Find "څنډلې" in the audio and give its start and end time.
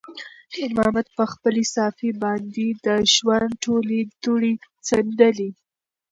4.87-5.49